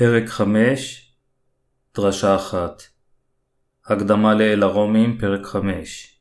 [0.00, 1.14] פרק 5
[1.96, 2.82] דרשה אחת
[3.86, 6.20] הקדמה לאל הרומים פרק 5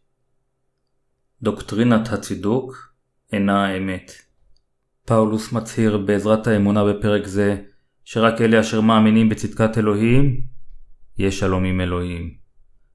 [1.42, 2.94] דוקטרינת הצידוק
[3.32, 4.12] אינה האמת.
[5.06, 7.62] פאולוס מצהיר בעזרת האמונה בפרק זה
[8.06, 10.42] שרק אלה אשר מאמינים בצדקת אלוהים,
[11.18, 12.34] יש שלום עם אלוהים.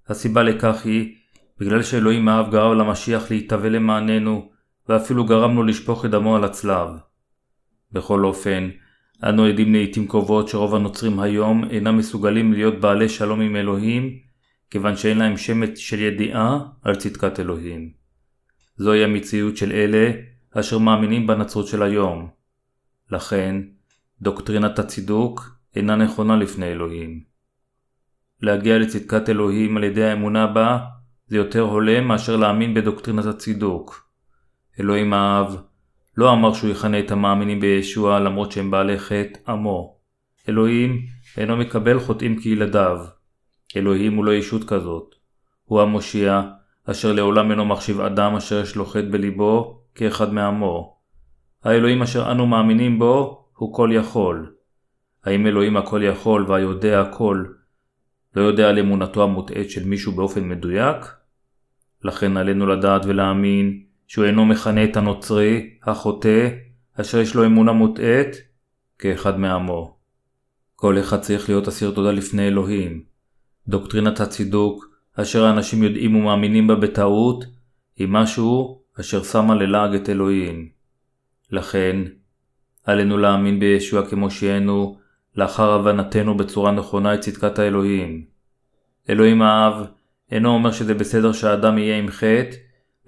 [0.09, 1.14] הסיבה לכך היא
[1.61, 4.51] בגלל שאלוהים אהב גרם למשיח להתהווה למעננו
[4.89, 6.89] ואפילו גרם לו לשפוך את דמו על הצלב.
[7.92, 8.70] בכל אופן,
[9.28, 14.19] אנו עדים לעיתים קרובות שרוב הנוצרים היום אינם מסוגלים להיות בעלי שלום עם אלוהים,
[14.70, 17.91] כיוון שאין להם שמץ של ידיעה על צדקת אלוהים.
[18.77, 20.10] זוהי המציאות של אלה
[20.50, 22.28] אשר מאמינים בנצרות של היום.
[23.10, 23.56] לכן,
[24.20, 27.20] דוקטרינת הצידוק אינה נכונה לפני אלוהים.
[28.42, 30.78] להגיע לצדקת אלוהים על ידי האמונה בה
[31.27, 34.08] זה יותר הולם מאשר להאמין בדוקטרינת הצידוק.
[34.80, 35.55] אלוהים אהב
[36.17, 39.97] לא אמר שהוא יכנה את המאמינים בישוע למרות שהם בעלי חטא עמו.
[40.48, 42.98] אלוהים אינו מקבל חוטאים כילדיו.
[43.77, 45.15] אלוהים הוא לא ישות כזאת.
[45.65, 46.42] הוא המושיע,
[46.91, 50.97] אשר לעולם אינו מחשיב אדם אשר יש לו חטא בליבו כאחד מעמו.
[51.65, 54.55] האלוהים אשר אנו מאמינים בו הוא כל יכול.
[55.25, 57.45] האם אלוהים הכל יכול והיודע הכל
[58.37, 60.97] לא יודע על אמונתו המוטעית של מישהו באופן מדויק?
[62.05, 66.48] לכן עלינו לדעת ולהאמין שהוא אינו מכנה את הנוצרי, החוטא,
[67.00, 68.36] אשר יש לו אמונה מוטעית,
[68.98, 69.96] כאחד מעמו.
[70.77, 73.02] כל אחד צריך להיות אסיר תודה לפני אלוהים.
[73.69, 77.44] דוקטרינת הצידוק, אשר האנשים יודעים ומאמינים בה בטעות,
[77.96, 80.68] היא משהו אשר שמה ללעג את אלוהים.
[81.50, 81.96] לכן,
[82.84, 84.98] עלינו להאמין בישוע כמושיענו,
[85.36, 88.24] לאחר הבנתנו בצורה נכונה את צדקת האלוהים.
[89.11, 89.86] אלוהים האב
[90.30, 92.56] אינו אומר שזה בסדר שהאדם יהיה עם חטא,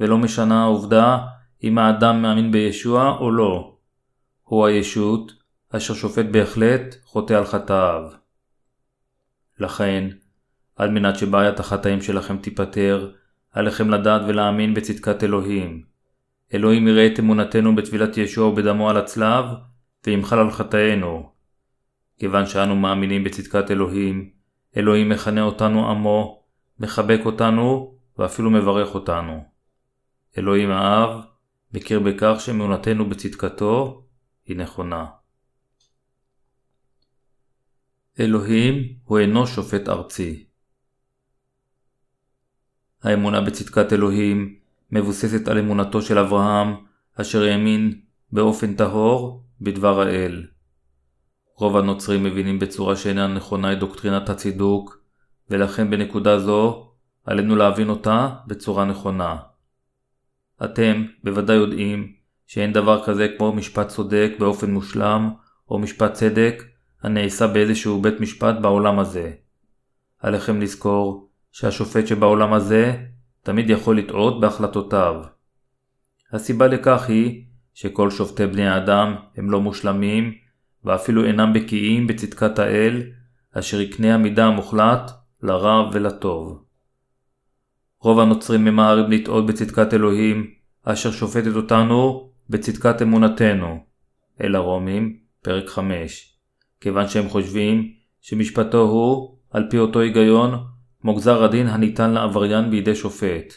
[0.00, 1.18] ולא משנה העובדה
[1.64, 3.76] אם האדם מאמין בישוע או לא.
[4.42, 5.32] הוא הישות
[5.70, 8.02] אשר שופט בהחלט חוטא על חטאיו.
[9.58, 10.08] לכן,
[10.76, 13.10] על מנת שבעיית החטאים שלכם תיפתר,
[13.52, 15.82] עליכם לדעת ולהאמין בצדקת אלוהים.
[16.54, 19.44] אלוהים יראה את אמונתנו בטבילת ישוע ובדמו על הצלב,
[20.06, 21.30] וימחל על חטאינו.
[22.18, 24.30] כיוון שאנו מאמינים בצדקת אלוהים,
[24.76, 26.42] אלוהים מכנה אותנו עמו,
[26.80, 29.55] מחבק אותנו, ואפילו מברך אותנו.
[30.38, 31.20] אלוהים האב
[31.72, 34.04] מכיר בכך שאמונתנו בצדקתו
[34.46, 35.06] היא נכונה.
[38.20, 40.46] אלוהים הוא אינו שופט ארצי.
[43.02, 44.58] האמונה בצדקת אלוהים
[44.90, 46.74] מבוססת על אמונתו של אברהם,
[47.20, 48.00] אשר האמין
[48.32, 50.46] באופן טהור בדבר האל.
[51.54, 54.98] רוב הנוצרים מבינים בצורה שאינה נכונה את דוקטרינת הצידוק,
[55.50, 56.92] ולכן בנקודה זו
[57.24, 59.36] עלינו להבין אותה בצורה נכונה.
[60.64, 62.12] אתם בוודאי יודעים
[62.46, 65.30] שאין דבר כזה כמו משפט צודק באופן מושלם,
[65.70, 66.64] או משפט צדק
[67.02, 69.32] הנעשה באיזשהו בית משפט בעולם הזה.
[70.20, 72.96] עליכם לזכור שהשופט שבעולם הזה
[73.42, 75.14] תמיד יכול לטעות בהחלטותיו.
[76.32, 80.34] הסיבה לכך היא שכל שופטי בני האדם הם לא מושלמים
[80.84, 83.02] ואפילו אינם בקיאים בצדקת האל,
[83.52, 85.10] אשר יקנה המידה המוחלט
[85.42, 86.65] לרע ולטוב.
[88.06, 90.50] רוב הנוצרים ממהרים לטעות בצדקת אלוהים,
[90.82, 93.78] אשר שופטת אותנו בצדקת אמונתנו.
[94.40, 96.38] אל הרומים, פרק 5.
[96.80, 100.64] כיוון שהם חושבים שמשפטו הוא, על פי אותו היגיון,
[101.00, 103.54] כמו גזר הדין הניתן לעבריין בידי שופט.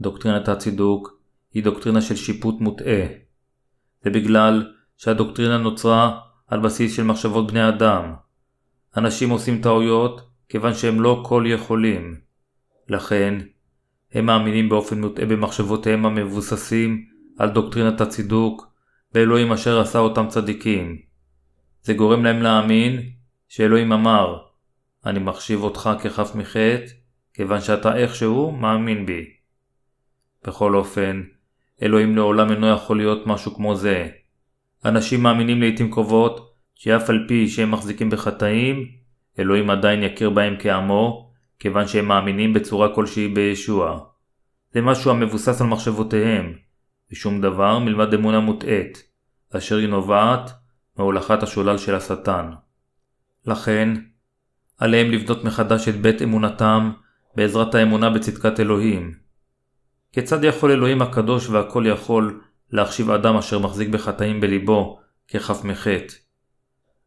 [0.00, 1.20] דוקטרינת הצידוק
[1.54, 3.06] היא דוקטרינה של שיפוט מוטעה.
[4.04, 8.14] זה בגלל שהדוקטרינה נוצרה על בסיס של מחשבות בני אדם.
[8.96, 12.20] אנשים עושים טעויות כיוון שהם לא כל יכולים.
[12.88, 13.38] לכן,
[14.16, 17.04] הם מאמינים באופן מוטעה במחשבותיהם המבוססים
[17.38, 18.72] על דוקטרינת הצידוק,
[19.14, 20.98] באלוהים אשר עשה אותם צדיקים.
[21.82, 23.02] זה גורם להם להאמין
[23.48, 24.38] שאלוהים אמר,
[25.06, 26.86] אני מחשיב אותך כחף מחטא,
[27.34, 29.24] כיוון שאתה איכשהו מאמין בי.
[30.46, 31.22] בכל אופן,
[31.82, 34.08] אלוהים לעולם אינו יכול להיות משהו כמו זה.
[34.84, 38.86] אנשים מאמינים לעיתים קרובות שאף על פי שהם מחזיקים בחטאים,
[39.38, 41.25] אלוהים עדיין יכיר בהם כעמו,
[41.58, 43.98] כיוון שהם מאמינים בצורה כלשהי בישוע.
[44.72, 46.52] זה משהו המבוסס על מחשבותיהם,
[47.12, 49.02] ושום דבר מלבד אמונה מוטעית,
[49.56, 50.50] אשר היא נובעת
[50.96, 52.50] מהולכת השולל של השטן.
[53.46, 53.94] לכן,
[54.78, 56.92] עליהם לבנות מחדש את בית אמונתם
[57.36, 59.14] בעזרת האמונה בצדקת אלוהים.
[60.12, 66.14] כיצד יכול אלוהים הקדוש והכל יכול להחשיב אדם אשר מחזיק בחטאים בליבו כחף מחטא?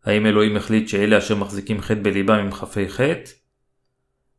[0.06, 3.31] האם אלוהים החליט שאלה אשר מחזיקים חטא בליבם הם חפי חטא?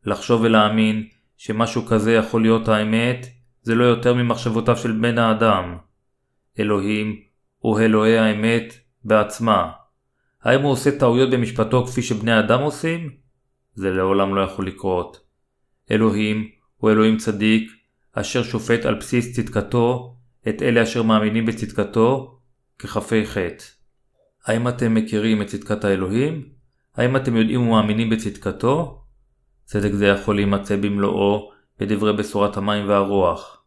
[0.05, 1.07] לחשוב ולהאמין
[1.37, 3.27] שמשהו כזה יכול להיות האמת,
[3.61, 5.77] זה לא יותר ממחשבותיו של בן האדם.
[6.59, 7.21] אלוהים
[7.57, 9.71] הוא אלוהי האמת בעצמה.
[10.43, 13.09] האם הוא עושה טעויות במשפטו כפי שבני אדם עושים?
[13.73, 15.19] זה לעולם לא יכול לקרות.
[15.91, 17.71] אלוהים הוא אלוהים צדיק,
[18.13, 20.15] אשר שופט על בסיס צדקתו
[20.47, 22.39] את אלה אשר מאמינים בצדקתו
[22.79, 23.65] ככפי חטא.
[24.45, 26.49] האם אתם מכירים את צדקת האלוהים?
[26.95, 29.00] האם אתם יודעים ומאמינים בצדקתו?
[29.71, 33.63] צדק זה יכול להימצא במלואו בדברי בשורת המים והרוח.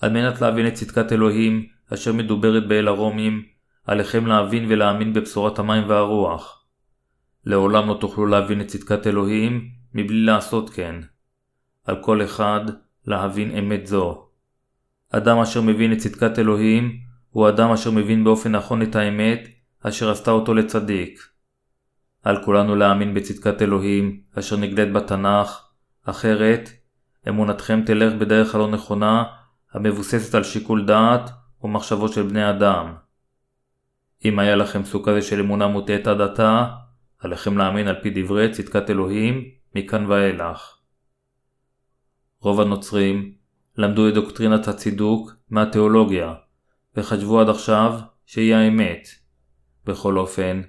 [0.00, 3.42] על מנת להבין את צדקת אלוהים אשר מדוברת באל הרומים,
[3.86, 6.64] עליכם להבין ולהאמין בבשורת המים והרוח.
[7.44, 10.94] לעולם לא תוכלו להבין את צדקת אלוהים מבלי לעשות כן.
[11.84, 12.60] על כל אחד
[13.06, 14.28] להבין אמת זו.
[15.10, 16.96] אדם אשר מבין את צדקת אלוהים,
[17.30, 19.48] הוא אדם אשר מבין באופן נכון את האמת,
[19.82, 21.29] אשר עשתה אותו לצדיק.
[22.22, 25.64] על כולנו להאמין בצדקת אלוהים, אשר נגלית בתנ"ך,
[26.04, 26.70] אחרת,
[27.28, 29.24] אמונתכם תלך בדרך הלא נכונה,
[29.72, 31.30] המבוססת על שיקול דעת
[31.62, 32.94] ומחשבות של בני אדם.
[34.24, 36.66] אם היה לכם סוג כזה של אמונה מוטעת עד עתה,
[37.18, 39.44] עליכם להאמין על פי דברי צדקת אלוהים
[39.74, 40.76] מכאן ואילך.
[42.40, 43.34] רוב הנוצרים
[43.76, 46.34] למדו את דוקטרינת הצידוק מהתיאולוגיה,
[46.96, 49.08] וחשבו עד עכשיו שהיא האמת.
[49.84, 50.62] בכל אופן,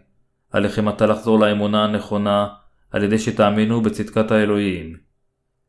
[0.51, 2.47] עליכם עתה לחזור לאמונה הנכונה
[2.91, 4.97] על ידי שתאמינו בצדקת האלוהים.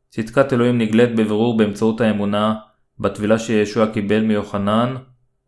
[0.09, 2.55] צדקת אלוהים נגלית בבירור באמצעות האמונה
[2.99, 4.95] בטבילה שישוע קיבל מיוחנן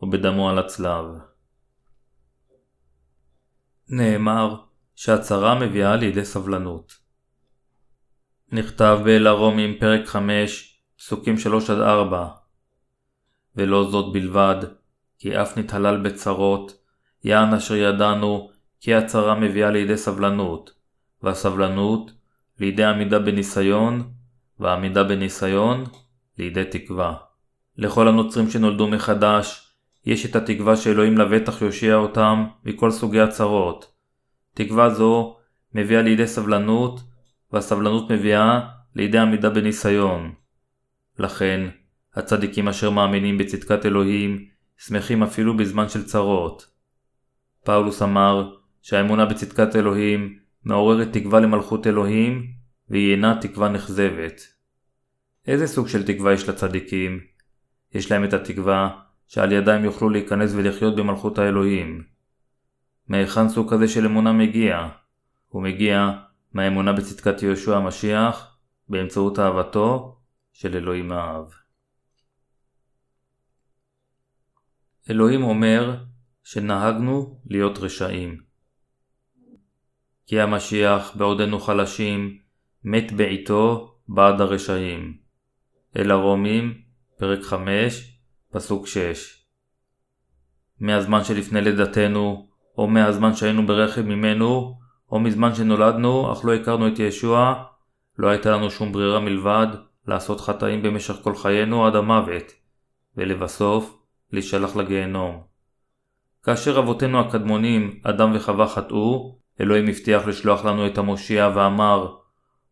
[0.01, 1.05] ובדמו על הצלב.
[3.89, 4.55] נאמר
[4.95, 6.93] שהצרה מביאה לידי סבלנות.
[8.51, 11.35] נכתב באל הרומים פרק 5, פסוקים
[11.67, 11.69] 3-4
[13.55, 14.55] ולא זאת בלבד,
[15.19, 16.77] כי אף נתהלל בצרות,
[17.23, 20.71] יען אשר ידענו כי הצרה מביאה לידי סבלנות,
[21.23, 22.11] והסבלנות
[22.59, 24.11] לידי עמידה בניסיון,
[24.59, 25.83] והעמידה בניסיון
[26.37, 27.15] לידי תקווה.
[27.77, 29.71] לכל הנוצרים שנולדו מחדש,
[30.05, 33.91] יש את התקווה שאלוהים לבטח יושיע אותם מכל סוגי הצרות.
[34.53, 35.37] תקווה זו
[35.73, 36.99] מביאה לידי סבלנות,
[37.53, 38.59] והסבלנות מביאה
[38.95, 40.33] לידי עמידה בניסיון.
[41.19, 41.69] לכן,
[42.15, 44.45] הצדיקים אשר מאמינים בצדקת אלוהים,
[44.77, 46.67] שמחים אפילו בזמן של צרות.
[47.63, 48.53] פאולוס אמר
[48.85, 52.53] שהאמונה בצדקת אלוהים מעוררת תקווה למלכות אלוהים,
[52.89, 54.41] והיא אינה תקווה נכזבת.
[55.47, 57.19] איזה סוג של תקווה יש לצדיקים?
[57.91, 62.03] יש להם את התקווה שעל ידה הם יוכלו להיכנס ולחיות במלכות האלוהים.
[63.07, 64.89] מהיכן סוג כזה של אמונה מגיע?
[65.47, 66.11] הוא מגיע
[66.53, 68.57] מהאמונה בצדקת יהושע המשיח
[68.89, 70.17] באמצעות אהבתו
[70.53, 71.53] של אלוהים האב.
[75.09, 76.03] אלוהים אומר
[76.43, 78.44] שנהגנו להיות רשעים.
[80.27, 82.37] כי המשיח בעודנו חלשים
[82.83, 85.17] מת בעיתו בעד הרשעים.
[85.97, 86.73] אל הרומים,
[87.17, 88.19] פרק 5,
[88.51, 89.45] פסוק 6.
[90.79, 94.77] מהזמן שלפני לידתנו, או מהזמן שהיינו ברחם ממנו,
[95.11, 97.63] או מזמן שנולדנו, אך לא הכרנו את ישוע,
[98.17, 99.67] לא הייתה לנו שום ברירה מלבד
[100.07, 102.53] לעשות חטאים במשך כל חיינו עד המוות,
[103.17, 103.97] ולבסוף,
[104.31, 105.41] להישלח לגיהנום.
[106.43, 112.15] כאשר אבותינו הקדמונים, אדם וחווה חטאו, אלוהים הבטיח לשלוח לנו את המושיע ואמר,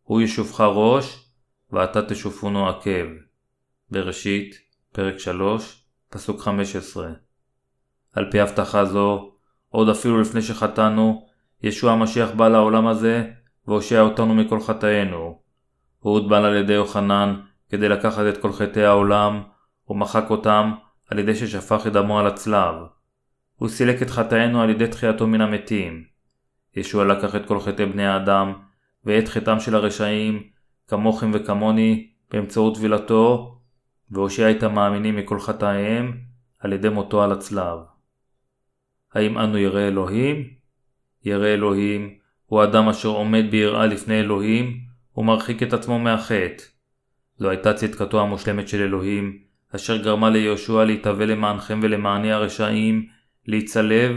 [0.03, 1.29] הוא ישופך ראש,
[1.71, 3.07] ואתה תשופונו עקב.
[3.91, 4.55] בראשית,
[4.91, 7.09] פרק 3, פסוק 15.
[8.13, 9.31] על פי הבטחה זו,
[9.69, 11.27] עוד אפילו לפני שחטאנו,
[11.63, 13.31] ישוע המשיח בא לעולם הזה,
[13.67, 15.39] והושיע אותנו מכל חטאינו.
[15.99, 19.43] הוא הוטבל על ידי יוחנן, כדי לקחת את כל חטאי העולם,
[19.89, 20.71] ומחק אותם
[21.09, 22.75] על ידי ששפך את דמו על הצלב.
[23.55, 26.12] הוא סילק את חטאינו על ידי תחייתו מן המתים.
[26.75, 28.53] ישוע לקח את כל חטאי בני האדם,
[29.05, 30.43] ואת חטאם של הרשעים,
[30.87, 33.57] כמוכם וכמוני, באמצעות טבילתו,
[34.11, 36.17] והושיע את המאמינים מכל חטאיהם,
[36.59, 37.79] על ידי מותו על הצלב.
[39.13, 40.47] האם אנו יראי אלוהים?
[41.25, 44.79] ירא אלוהים הוא אדם אשר עומד ביראה לפני אלוהים,
[45.17, 46.63] ומרחיק את עצמו מהחטא.
[47.37, 49.39] זו הייתה צדקתו המושלמת של אלוהים,
[49.75, 53.07] אשר גרמה ליהושע להתאבל למענכם ולמעני הרשעים,
[53.47, 54.11] להצלב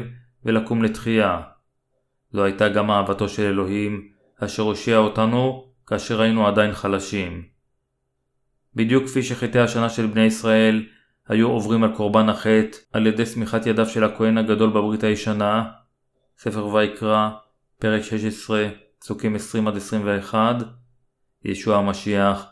[0.45, 1.41] ולקום לתחייה.
[2.33, 4.09] זו הייתה גם אהבתו של אלוהים,
[4.45, 7.43] אשר הושיע אותנו כאשר היינו עדיין חלשים.
[8.75, 10.87] בדיוק כפי שחטאי השנה של בני ישראל
[11.29, 15.65] היו עוברים על קורבן החטא על ידי סמיכת ידיו של הכהן הגדול בברית הישנה,
[16.39, 17.31] ספר ויקרא,
[17.79, 18.69] פרק 16,
[18.99, 19.37] פסוקים
[20.33, 20.35] 20-21,
[21.45, 22.47] ישוע המשיח,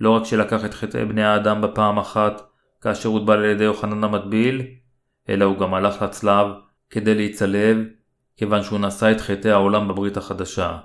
[0.00, 2.42] לא רק שלקח את חטאי בני האדם בפעם אחת
[2.80, 4.62] כאשר הוטבל על ידי יוחנן המטביל,
[5.28, 6.46] אלא הוא גם הלך לצלב
[6.90, 7.78] כדי להצלב,
[8.40, 10.78] כיוון שהוא נשא את חטאי העולם בברית החדשה.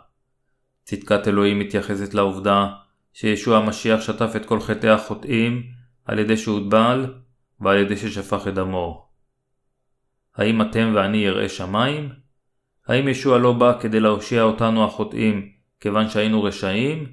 [0.83, 2.67] צדקת אלוהים מתייחסת לעובדה
[3.13, 5.63] שישוע המשיח שטף את כל חטאי החוטאים
[6.05, 7.13] על ידי שהוטבל
[7.59, 9.09] ועל ידי ששפך את דמו.
[10.35, 12.09] האם אתם ואני יראי שמיים?
[12.87, 17.11] האם ישוע לא בא כדי להושיע אותנו החוטאים כיוון שהיינו רשעים?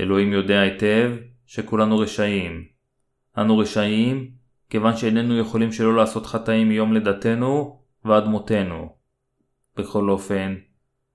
[0.00, 1.12] אלוהים יודע היטב
[1.46, 2.64] שכולנו רשעים.
[3.38, 4.30] אנו רשעים
[4.70, 8.97] כיוון שאיננו יכולים שלא לעשות חטאים מיום לידתנו ועד מותנו.
[9.78, 10.56] בכל אופן,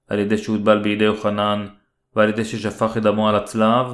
[0.07, 1.67] על ידי שהוטבל בידי יוחנן
[2.15, 3.85] ועל ידי ששפך את דמו על הצלב,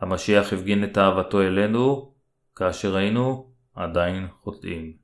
[0.00, 2.14] המשיח הפגין את אהבתו אלינו,
[2.56, 4.96] כאשר היינו עדיין חוטאים.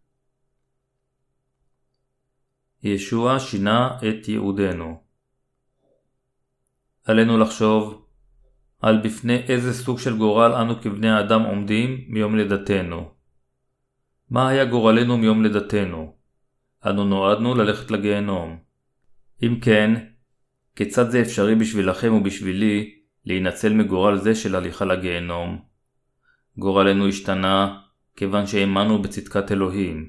[2.82, 5.02] ישוע שינה את ייעודנו.
[7.04, 8.06] עלינו לחשוב
[8.80, 13.10] על בפני איזה סוג של גורל אנו כבני האדם עומדים מיום לידתנו.
[14.30, 16.16] מה היה גורלנו מיום לידתנו?
[16.86, 18.67] אנו נועדנו ללכת לגיהנום.
[19.42, 19.94] אם כן,
[20.76, 25.62] כיצד זה אפשרי בשבילכם ובשבילי להינצל מגורל זה של הליכה לגיהנום?
[26.56, 27.80] גורלנו השתנה
[28.16, 30.08] כיוון האמנו בצדקת אלוהים.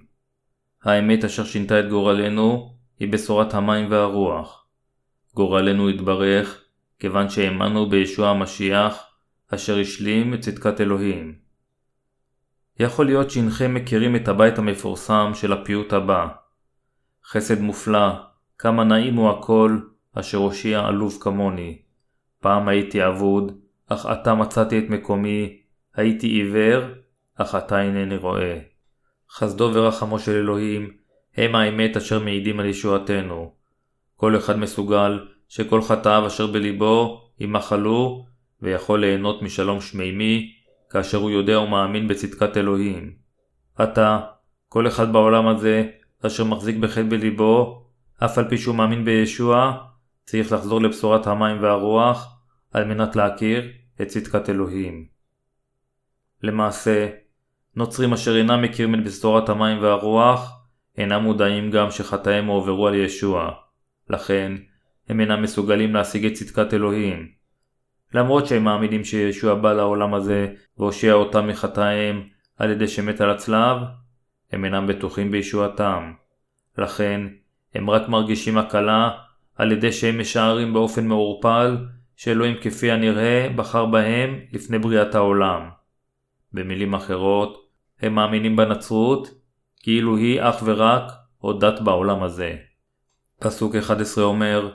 [0.84, 4.66] האמת אשר שינתה את גורלנו היא בשורת המים והרוח.
[5.34, 6.64] גורלנו התברך
[7.00, 9.04] כיוון שהאמנו בישוע המשיח
[9.54, 11.36] אשר השלים את צדקת אלוהים.
[12.80, 16.28] יכול להיות שהנכם מכירים את הבית המפורסם של הפיוט הבא
[17.26, 18.29] חסד מופלא,
[18.60, 19.80] כמה נעים הוא הכל,
[20.14, 21.82] אשר הושיע עלוב כמוני.
[22.40, 23.52] פעם הייתי אבוד,
[23.88, 25.58] אך עתה מצאתי את מקומי,
[25.96, 26.84] הייתי עיוור,
[27.36, 28.60] אך עתה אינני רואה.
[29.32, 30.92] חסדו ורחמו של אלוהים
[31.38, 33.54] הם האמת אשר מעידים על ישועתנו.
[34.16, 38.26] כל אחד מסוגל שכל חטאיו אשר בליבו ימחלו
[38.62, 40.54] ויכול ליהנות משלום שמימי
[40.90, 43.14] כאשר הוא יודע ומאמין בצדקת אלוהים.
[43.78, 44.20] עתה,
[44.70, 45.84] כל אחד בעולם הזה
[46.26, 47.86] אשר מחזיק בחטא בליבו,
[48.26, 49.78] אף על פי שהוא מאמין בישוע,
[50.26, 52.40] צריך לחזור לבשורת המים והרוח
[52.72, 53.72] על מנת להכיר
[54.02, 55.06] את צדקת אלוהים.
[56.44, 57.08] למעשה,
[57.76, 60.66] נוצרים אשר אינם מכירים את בשורת המים והרוח,
[60.98, 63.52] אינם מודעים גם שחטאיהם הועברו על ישוע.
[64.10, 64.52] לכן,
[65.10, 67.28] הם אינם מסוגלים להשיג את צדקת אלוהים.
[68.14, 72.24] למרות שהם מאמינים שישוע בא לעולם הזה והושיע אותם מחטאיהם
[72.58, 73.78] על ידי שמת על הצלב,
[74.52, 76.14] הם אינם בטוחים בישועתם.
[76.78, 77.22] לכן,
[77.76, 79.10] הם רק מרגישים הקלה
[79.56, 81.78] על ידי שהם משערים באופן מעורפל
[82.16, 85.70] שאלוהים כפי הנראה בחר בהם לפני בריאת העולם.
[86.54, 87.70] במילים אחרות,
[88.02, 89.30] הם מאמינים בנצרות
[89.80, 92.56] כאילו היא אך ורק עוד דת בעולם הזה.
[93.40, 94.72] פסוק 11 אומר,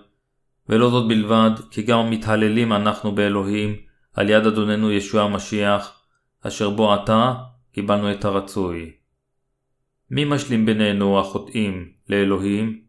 [0.68, 3.76] ולא זאת בלבד, כי גם מתהללים אנחנו באלוהים
[4.14, 6.00] על יד אדוננו ישוע המשיח,
[6.46, 7.34] אשר בו עתה
[7.72, 8.92] קיבלנו את הרצוי.
[10.10, 12.83] מי משלים בינינו החוטאים לאלוהים?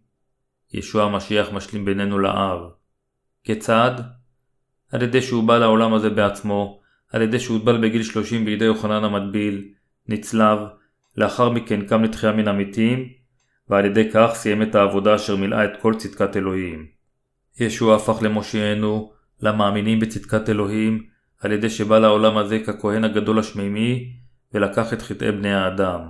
[0.74, 2.60] ישוע המשיח משלים בינינו לאב.
[3.44, 3.92] כיצד?
[4.92, 6.82] על ידי שהוא בא לעולם הזה בעצמו,
[7.12, 9.68] על ידי שהוטבל בגיל 30 בידי יוחנן המטביל,
[10.08, 10.60] נצלב,
[11.18, 13.10] לאחר מכן קם לתחייה מן המתים,
[13.70, 16.86] ועל ידי כך סיים את העבודה אשר מילאה את כל צדקת אלוהים.
[17.60, 21.04] ישוע הפך למושיענו, למאמינים בצדקת אלוהים,
[21.40, 24.14] על ידי שבא לעולם הזה ככהן הגדול השמימי,
[24.54, 26.02] ולקח את חטאי בני האדם.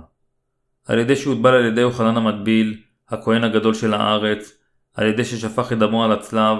[0.86, 4.58] על ידי שהוטבל על ידי יוחנן המטביל, הכהן הגדול של הארץ,
[4.94, 6.58] על ידי ששפך את דמו על הצלב,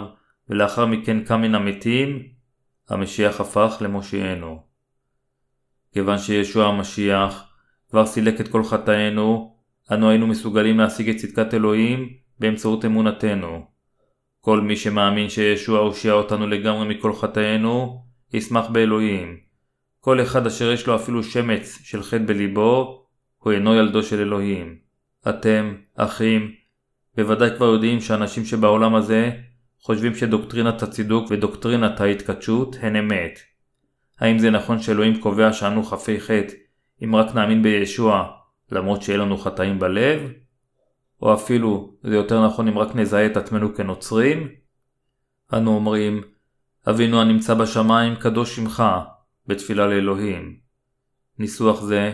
[0.49, 2.23] ולאחר מכן קם מן המתים,
[2.89, 4.63] המשיח הפך למושיענו.
[5.93, 7.53] כיוון שישוע המשיח
[7.91, 9.57] כבר סילק את כל חטאינו,
[9.93, 13.67] אנו היינו מסוגלים להשיג את צדקת אלוהים באמצעות אמונתנו.
[14.41, 19.37] כל מי שמאמין שישוע הושיע אותנו לגמרי מכל חטאינו, ישמח באלוהים.
[20.01, 23.07] כל אחד אשר יש לו אפילו שמץ של חטא בליבו,
[23.39, 24.86] הוא אינו ילדו של אלוהים.
[25.29, 26.53] אתם, אחים,
[27.17, 29.31] בוודאי כבר יודעים שאנשים שבעולם הזה
[29.81, 33.39] חושבים שדוקטרינת הצידוק ודוקטרינת ההתכתשות הן אמת.
[34.21, 36.53] האם זה נכון שאלוהים קובע שאנו חפי חטא
[37.05, 38.31] אם רק נאמין בישוע
[38.73, 40.33] למרות שיהיה לנו חטאים בלב?
[41.23, 44.49] או אפילו, זה יותר נכון אם רק נזהה את עצמנו כנוצרים?
[45.53, 46.23] אנו אומרים,
[46.89, 48.83] אבינו הנמצא בשמיים, קדוש שמך,
[49.47, 50.57] בתפילה לאלוהים.
[51.39, 52.13] ניסוח זה,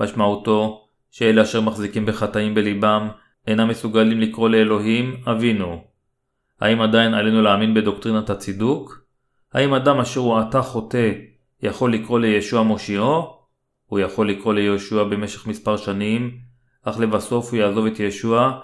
[0.00, 0.83] משמעותו,
[1.16, 3.08] שאלה אשר מחזיקים בחטאים בליבם,
[3.46, 5.84] אינם מסוגלים לקרוא לאלוהים אבינו.
[6.60, 9.04] האם עדיין עלינו להאמין בדוקטרינת הצידוק?
[9.52, 11.12] האם אדם אשר הוא עתה חוטא
[11.62, 13.36] יכול לקרוא לישוע מושיעו?
[13.86, 16.38] הוא יכול לקרוא ליהושע במשך מספר שנים,
[16.82, 18.60] אך לבסוף הוא יעזוב את ישוע,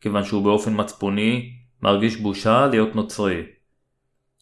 [0.00, 3.42] כיוון שהוא באופן מצפוני מרגיש בושה להיות נוצרי.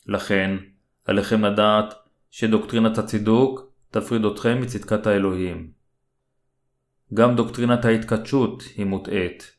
[0.06, 0.56] לכן,
[1.04, 1.94] עליכם לדעת
[2.30, 5.81] שדוקטרינת הצידוק תפריד אתכם מצדקת האלוהים.
[7.14, 9.52] גם דוקטרינת ההתכתשות היא מוטעית.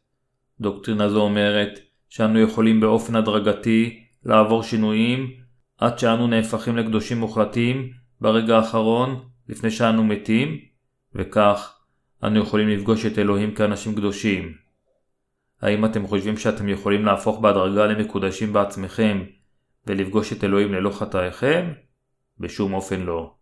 [0.59, 1.79] דוקטרינה זו אומרת
[2.09, 5.33] שאנו יכולים באופן הדרגתי לעבור שינויים
[5.77, 7.91] עד שאנו נהפכים לקדושים מוחלטים
[8.21, 10.59] ברגע האחרון לפני שאנו מתים,
[11.15, 11.79] וכך
[12.23, 14.53] אנו יכולים לפגוש את אלוהים כאנשים קדושים.
[15.61, 19.23] האם אתם חושבים שאתם יכולים להפוך בהדרגה למקודשים בעצמכם
[19.87, 21.73] ולפגוש את אלוהים ללא חטאיכם?
[22.39, 23.33] בשום אופן לא.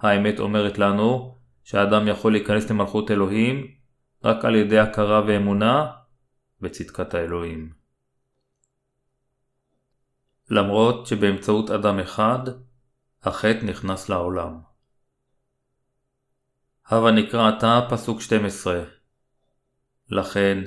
[0.00, 3.66] האמת אומרת לנו שהאדם יכול להיכנס למלכות אלוהים
[4.24, 5.90] רק על ידי הכרה ואמונה
[6.60, 7.72] בצדקת האלוהים.
[10.50, 12.38] למרות שבאמצעות אדם אחד,
[13.22, 14.58] החטא נכנס לעולם.
[16.90, 18.82] הווה נקרא עתה פסוק 12.
[20.08, 20.58] לכן,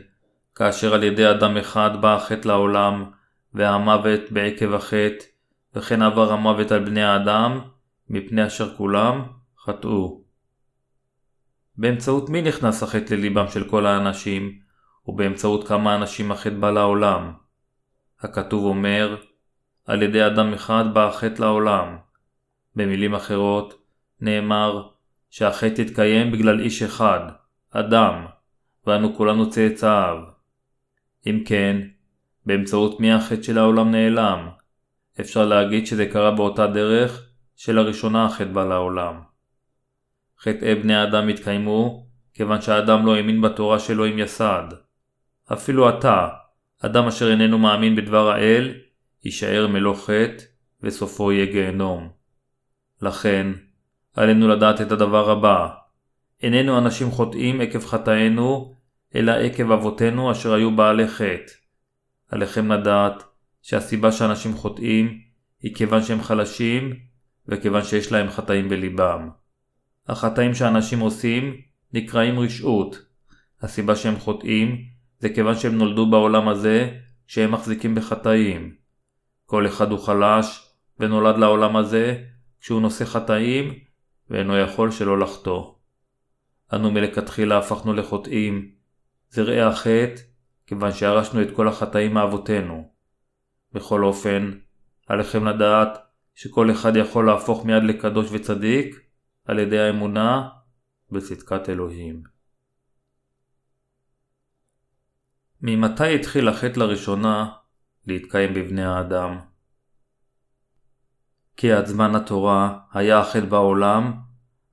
[0.55, 3.11] כאשר על ידי אדם אחד בא החטא לעולם,
[3.53, 5.25] והמוות בעקב החטא,
[5.75, 7.59] וכן עבר המוות על בני האדם,
[8.09, 9.21] מפני אשר כולם
[9.65, 10.22] חטאו.
[11.77, 14.59] באמצעות מי נכנס החטא לליבם של כל האנשים,
[15.07, 17.33] ובאמצעות כמה אנשים החטא בא לעולם?
[18.21, 19.15] הכתוב אומר,
[19.85, 21.97] על ידי אדם אחד בא החטא לעולם.
[22.75, 23.83] במילים אחרות,
[24.21, 24.89] נאמר
[25.29, 27.19] שהחטא יתקיים בגלל איש אחד,
[27.71, 28.25] אדם,
[28.87, 30.17] ואנו כולנו צאצאיו.
[31.27, 31.81] אם כן,
[32.45, 34.49] באמצעות מי החטא של העולם נעלם?
[35.19, 39.32] אפשר להגיד שזה קרה באותה דרך שלראשונה החטא בא לעולם.
[40.43, 44.63] חטאי בני האדם התקיימו כיוון שהאדם לא האמין בתורה שאלוהים יסד.
[45.53, 46.27] אפילו אתה,
[46.81, 48.73] אדם אשר איננו מאמין בדבר האל,
[49.25, 50.43] יישאר מלוא חטא
[50.81, 52.09] וסופו יהיה גיהנום.
[53.01, 53.47] לכן,
[54.15, 55.69] עלינו לדעת את הדבר הבא
[56.43, 58.75] איננו אנשים חוטאים עקב חטאינו,
[59.15, 61.53] אלא עקב אבותינו אשר היו בעלי חטא.
[62.31, 63.23] עליכם לדעת
[63.61, 65.19] שהסיבה שאנשים חוטאים
[65.61, 66.93] היא כיוון שהם חלשים
[67.47, 69.29] וכיוון שיש להם חטאים בליבם.
[70.07, 71.57] החטאים שאנשים עושים
[71.93, 73.05] נקראים רשעות.
[73.61, 74.85] הסיבה שהם חוטאים
[75.19, 78.75] זה כיוון שהם נולדו בעולם הזה שהם מחזיקים בחטאים.
[79.45, 80.69] כל אחד הוא חלש
[80.99, 82.23] ונולד לעולם הזה
[82.61, 83.73] כשהוא נושא חטאים
[84.29, 85.73] ואינו יכול שלא לחטוא.
[86.73, 88.71] אנו מלכתחילה הפכנו לחוטאים,
[89.29, 90.21] זרעי החטא,
[90.67, 92.89] כיוון שירשנו את כל החטאים מאבותינו.
[93.73, 94.51] בכל אופן,
[95.07, 95.97] עליכם לדעת
[96.35, 99.02] שכל אחד יכול להפוך מיד לקדוש וצדיק
[99.45, 100.49] על ידי האמונה
[101.11, 102.23] בצדקת אלוהים.
[105.61, 107.51] ממתי התחיל החטא לראשונה
[108.07, 109.39] להתקיים בבני האדם?
[111.57, 114.13] כי עד זמן התורה היה החטא בעולם,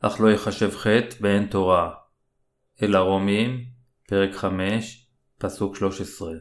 [0.01, 1.95] אך לא יחשב חטא באין תורה.
[2.83, 3.65] אל הרומים,
[4.09, 6.33] פרק 5, פסוק 13.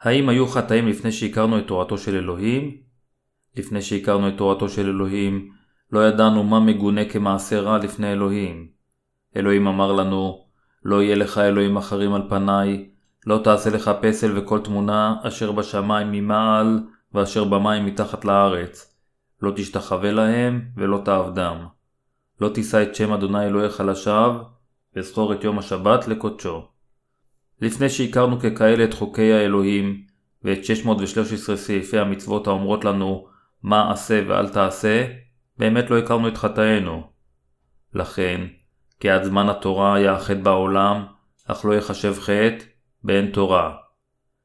[0.00, 2.82] האם היו חטאים לפני שהכרנו את תורתו של אלוהים?
[3.56, 5.52] לפני שהכרנו את תורתו של אלוהים,
[5.92, 8.68] לא ידענו מה מגונה כמעשה רע לפני אלוהים.
[9.36, 10.44] אלוהים אמר לנו,
[10.84, 12.88] לא יהיה לך אלוהים אחרים על פניי,
[13.26, 16.80] לא תעשה לך פסל וכל תמונה אשר בשמיים ממעל,
[17.14, 18.94] ואשר במים מתחת לארץ.
[19.42, 21.66] לא תשתחווה להם ולא תעבדם.
[22.40, 24.42] לא תישא את שם אדוני אלוהיך לשווא,
[24.96, 26.66] וזכור את יום השבת לקודשו.
[27.60, 30.02] לפני שהכרנו ככאלה את חוקי האלוהים,
[30.44, 33.26] ואת 613 סעיפי המצוות האומרות לנו
[33.62, 35.06] מה עשה ואל תעשה,
[35.62, 37.02] באמת לא הכרנו את חטאינו.
[37.94, 38.40] לכן,
[39.00, 41.04] כי עד זמן התורה היה החטא בעולם,
[41.46, 42.64] אך לא יחשב חטא,
[43.04, 43.76] באין תורה.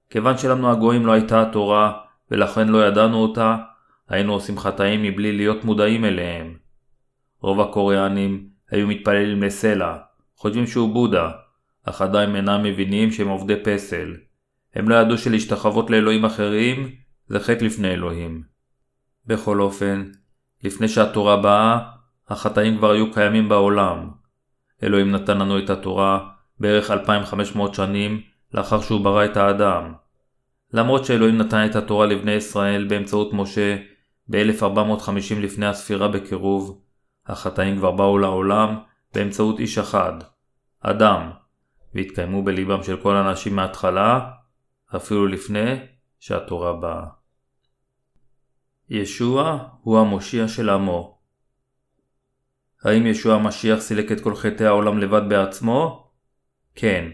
[0.10, 2.00] כיוון שלנו הגויים לא הייתה התורה,
[2.32, 3.58] ולכן לא ידענו אותה,
[4.10, 6.58] היינו עושים חטאים מבלי להיות מודעים אליהם.
[7.42, 9.98] רוב הקוריאנים היו מתפללים לסלע,
[10.36, 11.32] חושבים שהוא בודה,
[11.84, 14.16] אך עדיין אינם מבינים שהם עובדי פסל.
[14.76, 16.92] הם לא ידעו שלהשתחוות לאלוהים אחרים
[17.28, 18.44] זה חטא לפני אלוהים.
[19.26, 20.10] בכל אופן,
[20.64, 21.80] לפני שהתורה באה,
[22.30, 24.10] החטאים כבר היו קיימים בעולם.
[24.84, 28.22] אלוהים נתן לנו את התורה בערך 2500 שנים
[28.54, 29.94] לאחר שהוא ברא את האדם.
[30.74, 33.78] למרות שאלוהים נתן את התורה לבני ישראל באמצעות משה
[34.30, 36.82] ב-1450 לפני הספירה בקירוב,
[37.28, 38.78] החטאים כבר באו לעולם
[39.14, 40.14] באמצעות איש אחד,
[40.82, 41.30] אדם,
[41.96, 44.32] והתקיימו בליבם של כל האנשים מההתחלה,
[44.96, 45.76] אפילו לפני
[46.20, 47.17] שהתורה באה.
[48.90, 51.18] ישוע הוא המושיע של עמו.
[52.84, 56.10] האם ישוע המשיח סילק את כל חטאי העולם לבד בעצמו?
[56.76, 57.06] כן.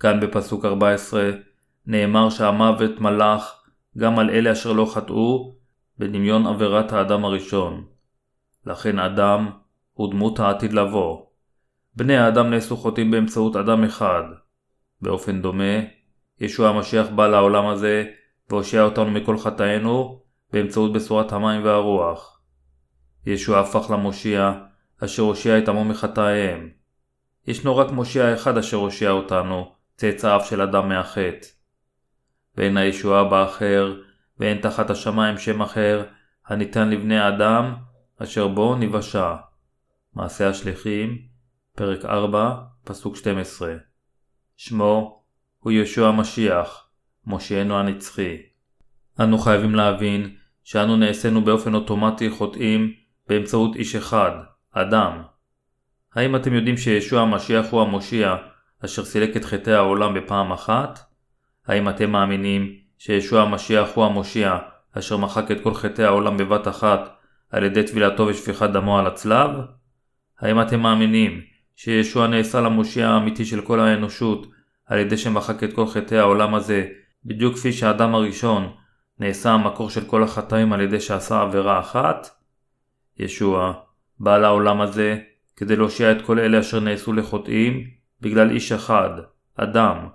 [0.00, 1.30] כאן בפסוק 14
[1.86, 3.62] נאמר שהמוות מלך
[3.98, 5.56] גם על אלה אשר לא חטאו
[5.98, 7.84] בדמיון עבירת האדם הראשון.
[8.66, 9.50] לכן אדם
[9.92, 11.26] הוא דמות העתיד לבוא.
[11.96, 14.22] בני האדם נעשו חוטאים באמצעות אדם אחד.
[15.00, 15.74] באופן דומה,
[16.40, 18.04] ישוע המשיח בא לעולם הזה
[18.50, 22.40] והושיע אותנו מכל חטאינו באמצעות בשורת המים והרוח.
[23.26, 24.52] ישוע הפך למושיע
[25.04, 26.70] אשר הושיע את עמו מחטאיהם.
[27.46, 31.46] ישנו רק מושיע אחד אשר הושיע אותנו, צאצאיו של אדם מהחטא.
[32.56, 34.00] ואין הישועה באחר,
[34.38, 36.04] ואין תחת השמיים שם אחר,
[36.46, 37.74] הניתן לבני האדם,
[38.18, 39.34] אשר בו ניוושע.
[40.14, 41.18] מעשה השליחים,
[41.76, 42.54] פרק 4,
[42.84, 43.74] פסוק 12.
[44.56, 45.22] שמו
[45.58, 46.88] הוא ישוע המשיח,
[47.26, 48.36] מושיענו הנצחי.
[49.20, 52.92] אנו חייבים להבין שאנו נעשינו באופן אוטומטי חוטאים
[53.28, 54.30] באמצעות איש אחד,
[54.72, 55.22] אדם.
[56.14, 58.36] האם אתם יודעים שישוע המשיח הוא המושיע
[58.84, 60.98] אשר סילק את חטאי העולם בפעם אחת?
[61.66, 64.58] האם אתם מאמינים שישוע המשיח הוא המושיע
[64.98, 67.16] אשר מחק את כל חטאי העולם בבת אחת
[67.50, 69.50] על ידי טבילתו ושפיכת דמו על הצלב?
[70.40, 71.40] האם אתם מאמינים
[71.76, 74.46] שישוע נעשה למושיע האמיתי של כל האנושות
[74.86, 76.86] על ידי שמחק את כל חטאי העולם הזה,
[77.24, 78.72] בדיוק כפי שהאדם הראשון
[79.18, 82.30] נעשה המקור של כל החטאים על ידי שעשה עבירה אחת?
[83.18, 83.72] ישוע
[84.20, 85.18] בא לעולם הזה
[85.56, 87.84] כדי להושיע את כל אלה אשר נעשו לחוטאים
[88.20, 89.10] בגלל איש אחד,
[89.56, 90.08] אדם,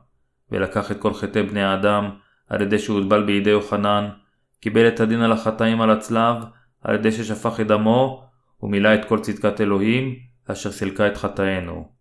[0.51, 2.09] ולקח את כל חטאי בני האדם
[2.49, 4.09] על ידי שהוטבל בידי יוחנן,
[4.59, 6.35] קיבל את הדין על החטאים על הצלב
[6.81, 8.23] על ידי ששפך את דמו
[8.61, 10.15] ומילא את כל צדקת אלוהים
[10.47, 11.91] אשר סילקה את חטאינו.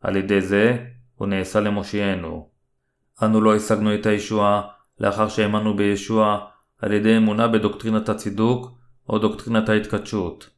[0.00, 2.48] על ידי זה הוא נעשה למושיענו.
[3.22, 4.62] אנו לא השגנו את הישועה
[5.00, 6.46] לאחר שהאמנו בישוע
[6.78, 8.70] על ידי אמונה בדוקטרינת הצידוק
[9.08, 10.50] או דוקטרינת ההתקדשות.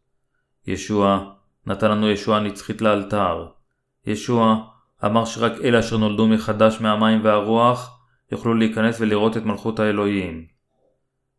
[0.67, 1.33] ישוע
[1.67, 3.47] נתן לנו ישועה נצחית לאלתר.
[4.07, 4.57] ישוע
[5.05, 8.01] אמר שרק אלה אשר נולדו מחדש מהמים והרוח
[8.33, 10.47] יוכלו להיכנס ולראות את מלכות האלוהים.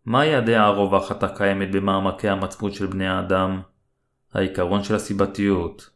[0.05, 3.61] מהי הדעה הרווחת הקיימת במעמקי המצפון של בני האדם?
[4.33, 5.89] העיקרון של הסיבתיות.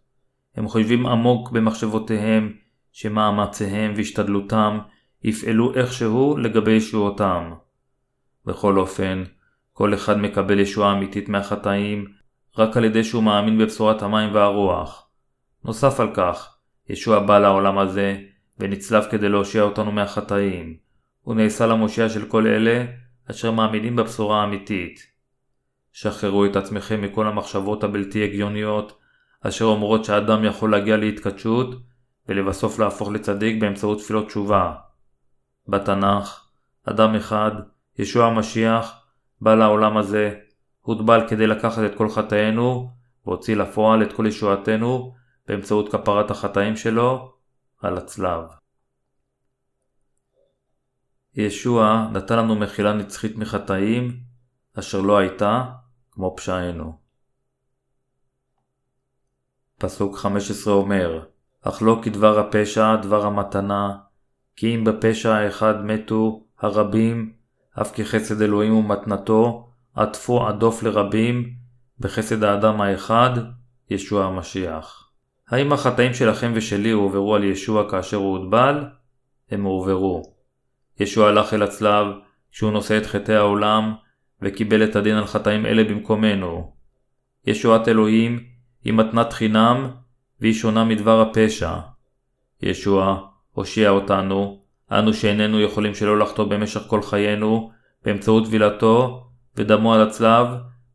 [0.56, 2.54] הם חושבים עמוק במחשבותיהם
[2.92, 4.80] שמאמציהם והשתדלותם
[5.24, 7.52] יפעלו איכשהו לגבי ישועותם.
[8.46, 9.24] בכל אופן,
[9.74, 12.08] כל אחד מקבל ישועה אמיתית מהחטאים
[12.58, 15.08] רק על ידי שהוא מאמין בבשורת המים והרוח.
[15.66, 16.56] נוסף על כך,
[16.90, 18.18] ישוע בא לעולם הזה
[18.60, 20.78] ונצלב כדי להושיע אותנו מהחטאים.
[21.22, 22.86] הוא נעשה למושיע של כל אלה
[23.32, 25.00] אשר מאמינים בבשורה האמיתית.
[25.94, 29.00] שחררו את עצמכם מכל המחשבות הבלתי הגיוניות
[29.42, 31.76] אשר אומרות שאדם יכול להגיע להתקדשות
[32.28, 34.74] ולבסוף להפוך לצדיק באמצעות תפילות תשובה.
[35.68, 36.48] בתנ"ך,
[36.86, 37.52] אדם אחד,
[37.98, 39.06] ישוע המשיח,
[39.42, 40.40] בא לעולם הזה,
[40.82, 42.90] הוטבל כדי לקחת את כל חטאינו,
[43.26, 45.14] והוציא לפועל את כל ישועתנו
[45.48, 47.34] באמצעות כפרת החטאים שלו
[47.82, 48.44] על הצלב.
[51.36, 54.20] ישוע נתן לנו מחילה נצחית מחטאים,
[54.80, 55.64] אשר לא הייתה
[56.12, 57.00] כמו פשענו.
[59.78, 61.26] פסוק 15 אומר,
[61.62, 63.98] אך לא כדבר הפשע, דבר המתנה,
[64.56, 67.34] כי אם בפשע האחד מתו הרבים,
[67.82, 71.50] אף כחסד אלוהים ומתנתו, עטפו עדוף לרבים,
[72.00, 73.32] בחסד האדם האחד,
[73.90, 75.10] ישוע המשיח.
[75.50, 78.86] האם החטאים שלכם ושלי הועברו על ישוע כאשר הוא הוטבל?
[79.52, 80.34] הם הועברו.
[81.00, 82.08] ישוע הלך אל הצלב,
[82.52, 83.94] כשהוא נושא את חטאי העולם,
[84.42, 86.74] וקיבל את הדין על חטאים אלה במקומנו.
[87.48, 88.44] ישועת אלוהים
[88.84, 89.92] היא מתנת חינם,
[90.42, 91.76] והיא שונה מדבר הפשע.
[92.62, 94.62] ישוע הושיע אותנו,
[94.92, 97.72] אנו שאיננו יכולים שלא לחטוא במשך כל חיינו,
[98.06, 100.48] באמצעות טבילתו ודמו על הצלב,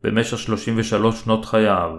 [0.02, 1.90] במשך 33 שנות חייו.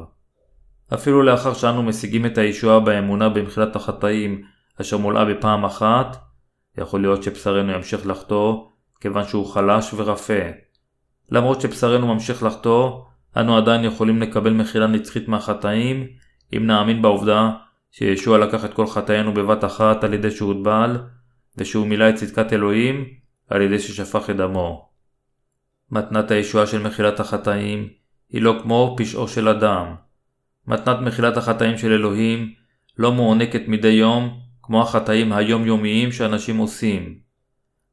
[0.94, 4.42] אפילו לאחר שאנו משיגים את הישועה באמונה במחילת החטאים,
[4.82, 6.18] אשר מולאה בפעם אחת,
[6.78, 8.66] יכול להיות שבשרנו ימשיך לחטוא,
[9.02, 10.34] כיוון שהוא חלש ורפה.
[11.32, 13.02] למרות שבשרנו ממשיך לחטוא,
[13.38, 16.08] אנו עדיין יכולים לקבל מחילה נצחית מהחטאים,
[16.58, 17.52] אם נאמין בעובדה
[17.98, 20.98] שישוע לקח את כל חטאינו בבת אחת על ידי שהוא הוטבל,
[21.58, 23.06] ושהוא מילא את צדקת אלוהים
[23.50, 24.90] על ידי ששפך את דמו.
[25.92, 27.90] מתנת הישועה של מחילת החטאים
[28.30, 29.96] היא לא כמו פשעו של אדם.
[30.68, 32.54] מתנת מחילת החטאים של אלוהים
[32.98, 37.20] לא מוענקת מדי יום כמו החטאים היומיומיים שאנשים עושים.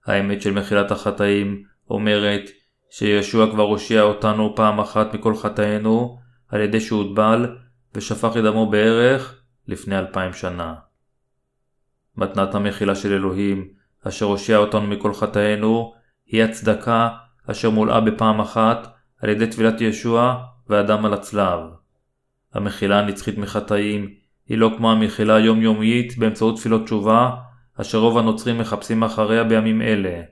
[0.06, 2.50] האמת של מחילת החטאים אומרת
[2.90, 7.56] שישוע כבר הושיע אותנו פעם אחת מכל חטאינו על ידי שהוטבל
[7.94, 10.74] ושפך את דמו בערך לפני אלפיים שנה.
[12.16, 13.68] מתנת המחילה של אלוהים,
[14.08, 15.94] אשר הושיע אותנו מכל חטאינו,
[16.26, 17.08] היא הצדקה
[17.50, 21.60] אשר מולאה בפעם אחת על ידי טבילת ישוע והדם על הצלב.
[22.54, 24.14] המחילה הנצחית מחטאים
[24.48, 27.30] היא לא כמו המחילה היומיומית באמצעות תפילות תשובה,
[27.80, 30.22] אשר רוב הנוצרים מחפשים אחריה בימים אלה.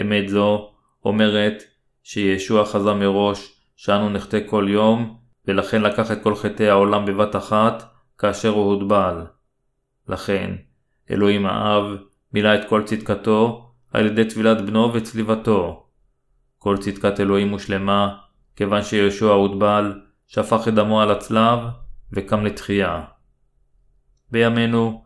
[0.00, 0.70] אמת זו
[1.04, 1.62] אומרת
[2.02, 7.93] שישוע חזה מראש שאנו נחטא כל יום, ולכן לקח את כל חטאי העולם בבת אחת,
[8.24, 9.26] כאשר הוא הוטבל.
[10.08, 10.54] לכן,
[11.10, 11.84] אלוהים האב
[12.32, 15.86] מילא את כל צדקתו על ידי טבילת בנו וצליבתו.
[16.58, 18.16] כל צדקת אלוהים מושלמה,
[18.56, 21.58] כיוון שישוע הוטבל, שפך את דמו על הצלב
[22.12, 23.04] וקם לתחייה.
[24.30, 25.04] בימינו,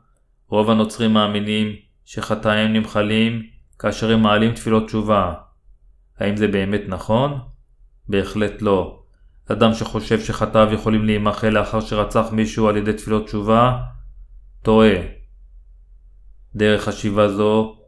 [0.48, 3.42] רוב הנוצרים מאמינים שחטאיהם נמחלים
[3.78, 5.34] כאשר הם מעלים תפילות תשובה.
[6.18, 7.38] האם זה באמת נכון?
[8.08, 9.02] בהחלט לא.
[9.52, 13.78] אדם שחושב שחטאיו יכולים להימחל לאחר שרצח מישהו על ידי תפילות תשובה,
[14.62, 14.96] טועה.
[16.54, 17.78] דרך חשיבה זו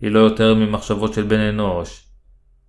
[0.00, 2.06] היא לא יותר ממחשבות של בן אנוש.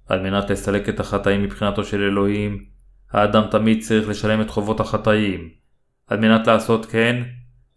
[0.09, 2.65] על מנת לסלק את החטאים מבחינתו של אלוהים,
[3.11, 5.49] האדם תמיד צריך לשלם את חובות החטאים.
[6.07, 7.23] על מנת לעשות כן,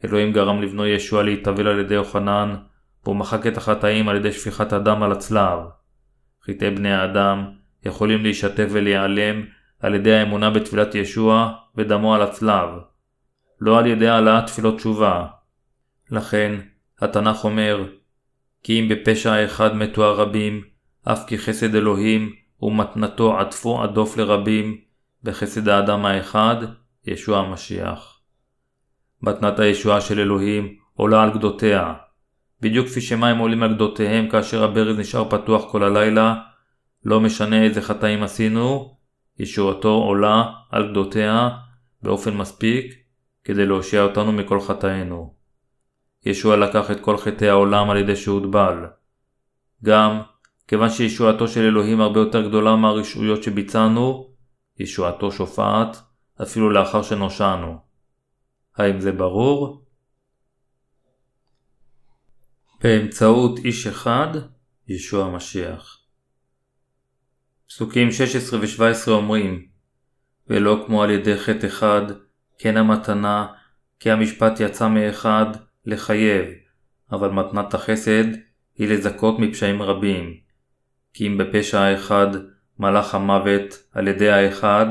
[0.05, 2.55] אלוהים גרם לבנו ישוע להתאבל על ידי יוחנן,
[3.05, 5.59] והוא מחק את החטאים על ידי שפיכת הדם על הצלב.
[6.47, 7.45] חטאי בני האדם
[7.85, 9.45] יכולים להישטף ולהיעלם
[9.85, 12.69] על ידי האמונה בתפילת ישוע ודמו על הצלב,
[13.61, 15.27] לא על ידי העלאת תפילות תשובה.
[16.11, 16.61] לכן,
[17.01, 17.87] התנ"ך אומר,
[18.63, 20.63] כי אם בפשע האחד מתו הרבים,
[21.05, 24.79] אף כי חסד אלוהים ומתנתו עטפו עדוף לרבים,
[25.23, 26.57] בחסד האדם האחד,
[27.07, 28.21] ישוע המשיח.
[29.23, 31.95] מתנת הישועה של אלוהים עולה על גדותיה.
[32.61, 36.35] בדיוק כפי שמים עולים על גדותיהם כאשר הברז נשאר פתוח כל הלילה,
[37.05, 38.95] לא משנה איזה חטאים עשינו,
[39.39, 41.49] ישועתו עולה על גדותיה
[42.03, 42.95] באופן מספיק
[43.45, 45.35] כדי להושיע אותנו מכל חטאינו.
[46.27, 48.87] ישוע לקח את כל חטאי העולם על ידי שהוטבל.
[49.85, 50.21] גם,
[50.69, 54.31] כיוון שישועתו של אלוהים הרבה יותר גדולה מהרשעויות שביצענו,
[54.79, 55.97] ישועתו שופעת
[56.43, 57.79] אפילו לאחר שנושענו.
[58.77, 59.85] האם זה ברור?
[62.83, 64.29] באמצעות איש אחד,
[64.89, 66.04] ישוע המשיח.
[67.75, 69.63] פסוקים 16 ו-17 אומרים
[70.49, 72.03] ולא כמו על ידי חטא אחד,
[72.59, 73.47] כן המתנה,
[74.01, 75.47] כי המשפט יצא מאחד,
[75.87, 76.47] לחייב,
[77.13, 78.25] אבל מתנת החסד
[78.79, 80.35] היא לזכות מפשעים רבים.
[81.15, 82.27] כי אם בפשע האחד
[82.79, 84.87] מלאך המוות על ידי האחד,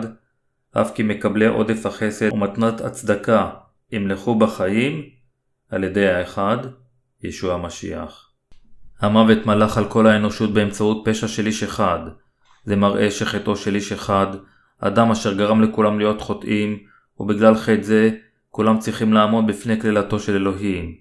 [0.71, 3.49] אף כי מקבלי עודף החסד ומתנת הצדקה
[3.91, 5.01] ימלכו בחיים
[5.69, 6.57] על ידי האחד,
[7.23, 8.29] ישוע המשיח.
[8.99, 12.22] המוות מלך על כל האנושות באמצעות פשע של איש אחד.
[12.63, 14.27] זה מראה שחטאו של איש אחד,
[14.79, 16.77] אדם אשר גרם לכולם להיות חוטאים,
[17.19, 18.09] ובגלל חטא זה,
[18.49, 20.95] כולם צריכים לעמוד בפני קללתו של אלוהים.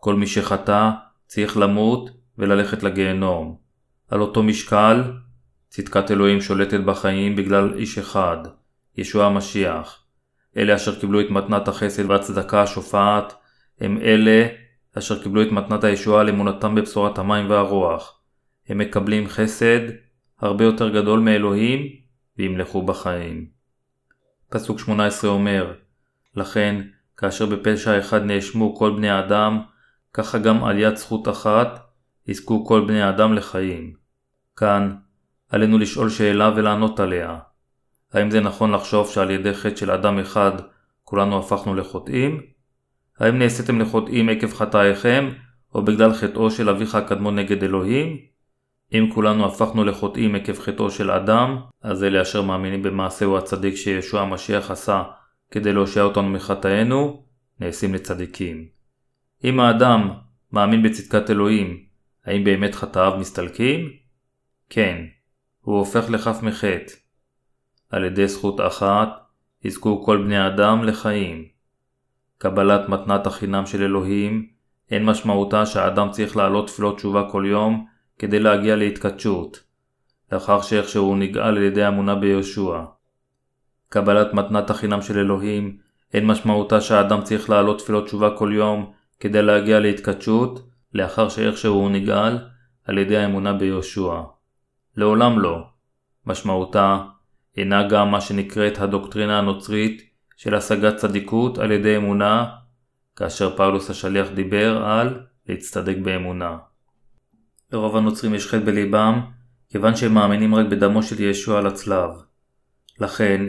[0.00, 0.90] כל מי שחטא,
[1.26, 3.56] צריך למות וללכת לגיהנום.
[4.10, 5.02] על אותו משקל,
[5.68, 8.36] צדקת אלוהים שולטת בחיים בגלל איש אחד,
[8.96, 10.02] ישוע המשיח.
[10.56, 13.34] אלה אשר קיבלו את מתנת החסד והצדקה השופעת,
[13.80, 14.46] הם אלה
[14.98, 18.20] אשר קיבלו את מתנת הישועה על אמונתם בבשורת המים והרוח.
[18.68, 19.80] הם מקבלים חסד
[20.40, 21.86] הרבה יותר גדול מאלוהים
[22.38, 23.46] וימלכו בחיים.
[24.50, 25.72] פסוק 18 אומר
[26.34, 26.82] לכן,
[27.16, 29.60] כאשר בפשע אחד נאשמו כל בני האדם,
[30.12, 31.90] ככה גם על יד זכות אחת
[32.26, 33.94] יזכו כל בני האדם לחיים.
[34.56, 34.96] כאן,
[35.50, 37.38] עלינו לשאול שאלה ולענות עליה.
[38.12, 40.52] האם זה נכון לחשוב שעל ידי חטא של אדם אחד
[41.04, 42.42] כולנו הפכנו לחוטאים?
[43.18, 45.30] האם נעשיתם לחוטאים עקב חטאיכם,
[45.74, 48.35] או בגלל חטאו של אביך הקדמון נגד אלוהים?
[48.92, 54.20] אם כולנו הפכנו לחוטאים עקב חטאו של אדם, אז אלה אשר מאמינים במעשהו הצדיק שישוע
[54.20, 55.02] המשיח עשה
[55.50, 57.22] כדי להושיע אותנו מחטאינו,
[57.60, 58.66] נעשים לצדיקים.
[59.44, 60.10] אם האדם
[60.52, 61.82] מאמין בצדקת אלוהים,
[62.24, 63.90] האם באמת חטאיו מסתלקים?
[64.70, 65.04] כן,
[65.60, 66.92] הוא הופך לחף מחטא.
[67.90, 69.08] על ידי זכות אחת,
[69.64, 71.44] יזכו כל בני האדם לחיים.
[72.38, 74.48] קבלת מתנת החינם של אלוהים,
[74.90, 77.86] אין משמעותה שהאדם צריך לעלות תפילות תשובה כל יום
[78.18, 79.62] כדי להגיע להתקדשות,
[80.32, 82.82] לאחר שאיכשהו נגאל על ידי אמונה ביהושע.
[83.88, 85.76] קבלת מתנת החינם של אלוהים
[86.14, 91.90] אין משמעותה שהאדם צריך לעלות תפילות תשובה כל יום כדי להגיע להתקדשות, לאחר שאיכשהו הוא
[91.90, 92.38] נגאל
[92.84, 94.22] על ידי האמונה ביהושע.
[94.96, 95.66] לעולם לא.
[96.26, 96.98] משמעותה
[97.56, 100.02] אינה גם מה שנקראת הדוקטרינה הנוצרית
[100.36, 102.46] של השגת צדיקות על ידי אמונה,
[103.16, 106.56] כאשר פאולוס השליח דיבר על להצטדק באמונה.
[107.72, 109.20] לרוב הנוצרים יש חטא בליבם,
[109.68, 112.10] כיוון שהם מאמינים רק בדמו של ישוע על הצלב.
[113.00, 113.46] לכן,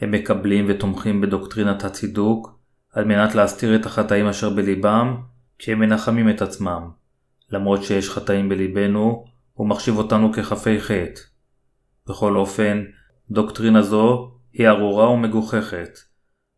[0.00, 2.58] הם מקבלים ותומכים בדוקטרינת הצידוק,
[2.92, 5.16] על מנת להסתיר את החטאים אשר בליבם,
[5.58, 6.90] כשהם מנחמים את עצמם.
[7.50, 11.20] למרות שיש חטאים בליבנו, הוא מחשיב אותנו כחפי חטא.
[12.08, 12.84] בכל אופן,
[13.30, 15.98] דוקטרינה זו היא ארורה ומגוחכת.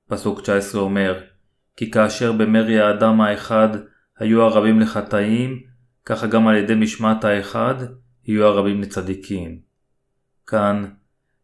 [0.08, 1.20] פסוק 19 אומר,
[1.76, 3.68] כי כאשר במרי האדם האחד
[4.18, 5.69] היו הרבים לחטאים,
[6.10, 7.74] ככה גם על ידי משמעת האחד
[8.24, 9.58] יהיו הרבים לצדיקים.
[10.46, 10.84] כאן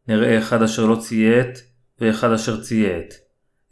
[0.09, 1.63] נראה אחד אשר לא ציית
[2.01, 3.15] ואחד אשר ציית.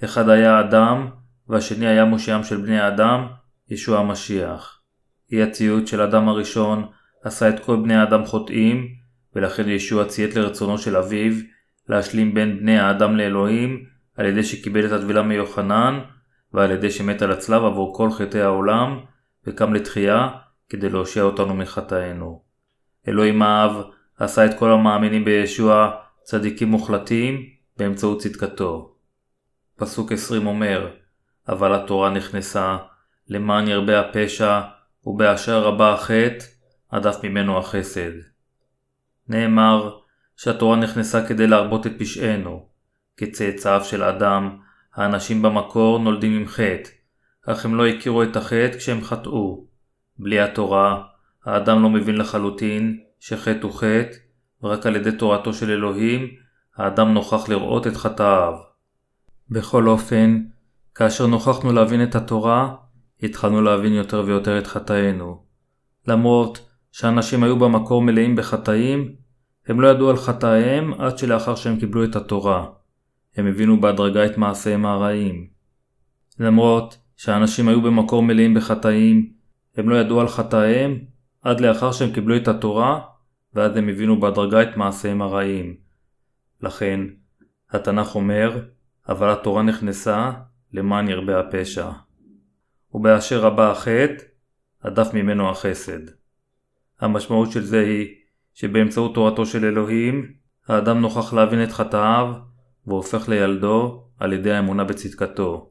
[0.05, 1.09] אחד היה אדם
[1.49, 3.27] והשני היה מושיעם של בני האדם,
[3.71, 4.81] ישוע המשיח.
[5.33, 6.87] אי הציות של אדם הראשון
[7.23, 8.89] עשה את כל בני האדם חוטאים,
[9.37, 11.33] ולכן ישוע ציית לרצונו של אביו
[11.89, 13.85] להשלים בין בני האדם לאלוהים
[14.17, 16.01] על ידי שקיבל את הטבילה מיוחנן
[16.53, 19.01] ועל ידי שמת על הצלב עבור כל חטאי העולם
[19.47, 20.29] וקם לתחייה
[20.69, 22.43] כדי להושיע אותנו מחטאינו.
[23.09, 23.83] אלוהים האב
[24.19, 25.91] עשה את כל המאמינים בישוע
[26.23, 27.47] צדיקים מוחלטים
[27.77, 28.95] באמצעות צדקתו.
[29.77, 30.91] פסוק 20 אומר
[31.49, 32.77] אבל התורה נכנסה
[33.29, 34.61] למען ירבה הפשע
[35.07, 36.45] ובאשר רבה החטא
[36.93, 38.13] הדף ממנו החסד.
[39.29, 39.99] נאמר
[40.37, 42.69] שהתורה נכנסה כדי להרבות את פשענו.
[43.17, 44.59] כצאצאיו של אדם,
[44.95, 46.91] האנשים במקור נולדים עם חטא,
[47.47, 49.67] אך הם לא הכירו את החטא כשהם חטאו.
[50.19, 51.03] בלי התורה,
[51.45, 54.17] האדם לא מבין לחלוטין שחטא הוא חטא,
[54.63, 56.29] ורק על ידי תורתו של אלוהים,
[56.77, 58.53] האדם נוכח לראות את חטאיו.
[59.51, 60.43] בכל אופן,
[60.95, 62.75] כאשר נוכחנו להבין את התורה,
[63.23, 65.45] התחלנו להבין יותר ויותר את חטאינו.
[66.09, 69.15] למרות שאנשים היו במקור מלאים בחטאים,
[69.67, 72.67] הם לא ידעו על חטאיהם עד שלאחר שהם קיבלו את התורה.
[73.37, 75.47] הם הבינו בהדרגה את מעשיהם הרעים.
[76.41, 79.34] למרות שהאנשים היו במקור מלאים בחטאים,
[79.77, 80.99] הם לא ידעו על חטאיהם
[81.43, 83.01] עד לאחר שהם קיבלו את התורה,
[83.55, 85.77] ואז הם הבינו בהדרגה את מעשיהם הרעים.
[86.63, 87.01] לכן,
[87.71, 88.65] התנ"ך אומר,
[89.09, 90.31] אבל התורה נכנסה
[90.73, 91.91] למען ירבה הפשע.
[92.95, 94.25] ובאשר רבה החטא,
[94.83, 96.01] הדף ממנו החסד.
[97.01, 98.15] המשמעות של זה היא
[98.55, 100.33] שבאמצעות תורתו של אלוהים,
[100.69, 102.35] האדם נוכח להבין את חטאיו
[102.87, 105.71] והופך לילדו על ידי האמונה בצדקתו.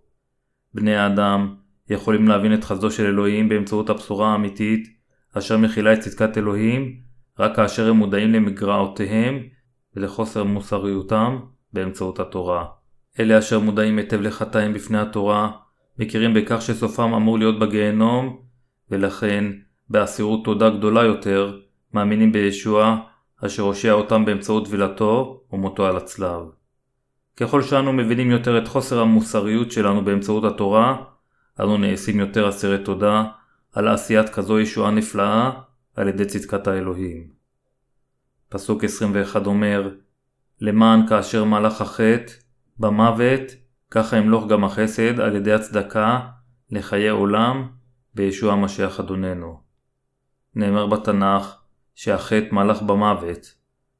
[0.74, 1.56] בני האדם
[1.89, 4.88] יכולים להבין את חסדו של אלוהים באמצעות הבשורה האמיתית,
[5.34, 6.98] אשר מכילה את צדקת אלוהים,
[7.39, 9.39] רק כאשר הם מודעים למגרעותיהם
[9.96, 11.39] ולחוסר מוסריותם
[11.74, 12.65] באמצעות התורה.
[13.19, 15.52] אלה אשר מודעים היטב לחטאים בפני התורה,
[16.00, 18.38] מכירים בכך שסופם אמור להיות בגיהנום,
[18.91, 19.46] ולכן,
[19.89, 21.60] באסירות תודה גדולה יותר,
[21.93, 22.98] מאמינים בישוע,
[23.46, 26.41] אשר הושיע אותם באמצעות טבילתו ומותו על הצלב.
[27.38, 31.04] ככל שאנו מבינים יותר את חוסר המוסריות שלנו באמצעות התורה,
[31.60, 33.24] אנו נעשים יותר אסירי תודה
[33.74, 35.52] על עשיית כזו ישועה נפלאה
[35.96, 37.28] על ידי צדקת האלוהים.
[38.50, 39.89] פסוק 21 אומר,
[40.62, 42.34] למען כאשר מלך החטא,
[42.80, 43.42] במוות,
[43.92, 46.20] ככה ימלוך גם החסד על ידי הצדקה
[46.72, 47.68] לחיי עולם
[48.16, 49.60] בישוע המשיח אדוננו.
[50.56, 51.56] נאמר בתנ"ך
[51.96, 53.54] שהחטא מלך במוות.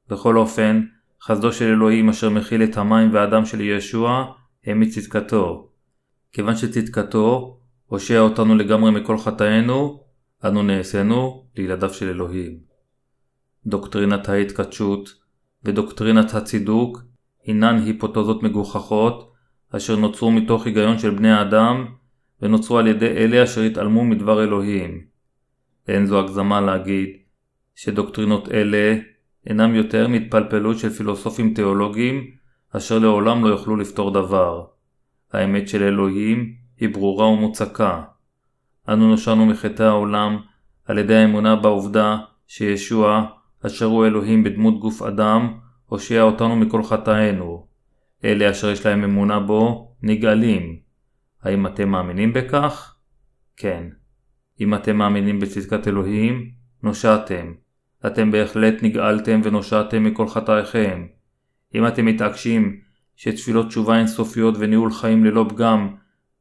[0.08, 0.82] בכל אופן,
[1.22, 4.32] חסדו של אלוהים אשר מכיל את המים והדם של ישוע
[4.64, 5.73] הם מצדקתו.
[6.34, 10.00] כיוון שצדקתו הושע אותנו לגמרי מכל חטאינו,
[10.44, 12.58] אנו נעשינו לילדיו של אלוהים.
[13.66, 15.14] דוקטרינת ההתקדשות
[15.64, 17.02] ודוקטרינת הצידוק
[17.44, 19.32] הינן היפותזות מגוחכות
[19.76, 21.86] אשר נוצרו מתוך היגיון של בני האדם
[22.42, 25.04] ונוצרו על ידי אלה אשר התעלמו מדבר אלוהים.
[25.88, 27.08] אין זו הגזמה להגיד
[27.74, 28.96] שדוקטרינות אלה
[29.46, 32.30] אינם יותר מהתפלפלות של פילוסופים תיאולוגיים
[32.76, 34.73] אשר לעולם לא יוכלו לפתור דבר.
[35.32, 38.02] האמת של אלוהים היא ברורה ומוצקה.
[38.88, 40.38] אנו נושענו מחטאי העולם
[40.84, 43.26] על ידי האמונה בעובדה שישוע,
[43.66, 45.54] אשר הוא אלוהים בדמות גוף אדם,
[45.86, 47.66] הושיע אותנו מכל חטאינו.
[48.24, 50.78] אלה אשר יש להם אמונה בו, נגאלים.
[51.42, 52.96] האם אתם מאמינים בכך?
[53.56, 53.86] כן.
[54.60, 56.50] אם אתם מאמינים בצדקת אלוהים,
[56.82, 57.52] נושעתם.
[58.06, 61.06] אתם בהחלט נגאלתם ונושעתם מכל חטאיכם.
[61.74, 62.80] אם אתם מתעקשים
[63.16, 65.94] שתפילות תשובה אינסופיות וניהול חיים ללא פגם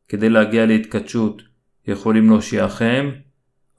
[0.08, 1.42] כדי להגיע להתכתשות
[1.88, 3.10] יכולים להושיעכם,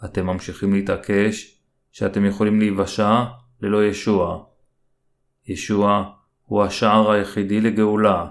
[0.04, 1.60] אתם ממשיכים להתעקש
[1.92, 3.24] שאתם יכולים להיוושע
[3.60, 4.44] ללא ישוע.
[5.46, 6.12] ישוע
[6.44, 8.26] הוא השער היחידי לגאולה.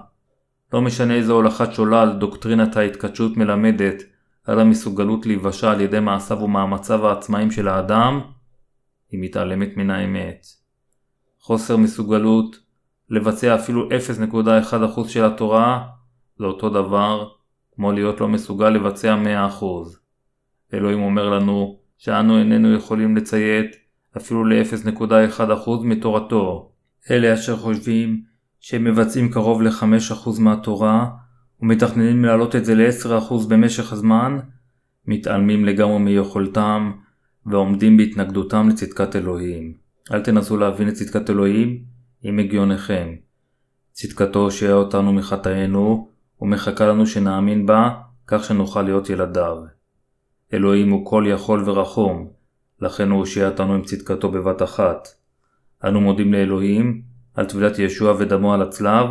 [0.72, 4.02] לא משנה איזו הולכת שולל דוקטרינת ההתכתשות מלמדת
[4.44, 8.20] על המסוגלות להיוושע על ידי מעשיו ומאמציו העצמאיים של האדם,
[9.10, 10.46] היא מתעלמת מן האמת.
[11.40, 12.63] חוסר מסוגלות
[13.10, 15.86] לבצע אפילו 0.1% של התורה
[16.38, 17.28] זה אותו דבר
[17.74, 19.16] כמו להיות לא מסוגל לבצע
[19.60, 19.64] 100%.
[20.74, 23.76] אלוהים אומר לנו שאנו איננו יכולים לציית
[24.16, 26.72] אפילו ל-0.1% מתורתו.
[27.10, 28.22] אלה אשר חושבים
[28.60, 31.06] שהם מבצעים קרוב ל-5% מהתורה
[31.60, 34.38] ומתכננים להעלות את זה ל-10% במשך הזמן,
[35.06, 36.92] מתעלמים לגמרי מיכולתם
[37.46, 39.74] ועומדים בהתנגדותם לצדקת אלוהים.
[40.12, 41.93] אל תנסו להבין את צדקת אלוהים
[42.26, 43.14] עם הגיונכם.
[43.92, 46.08] צדקתו הושיעה אותנו מחטאינו
[46.40, 47.90] ומחכה לנו שנאמין בה
[48.26, 49.56] כך שנוכל להיות ילדיו.
[50.52, 52.28] אלוהים הוא כל יכול ורחום,
[52.80, 55.08] לכן הוא הושיע אותנו עם צדקתו בבת אחת.
[55.84, 57.02] אנו מודים לאלוהים
[57.34, 59.06] על טבילת ישוע ודמו על הצלב,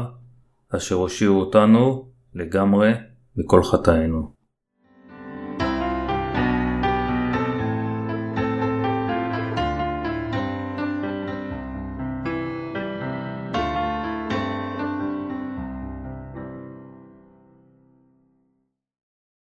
[0.76, 2.91] אשר הושיעו אותנו לגמרי
[3.36, 4.33] מכל חטאינו.